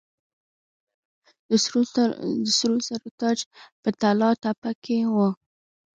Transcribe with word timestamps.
د 1.49 1.51
سرو 2.55 2.77
زرو 2.87 3.09
تاج 3.19 3.39
په 3.81 3.89
طلا 4.01 4.29
تپه 4.43 4.71
کې 4.83 4.97
و 5.13 5.15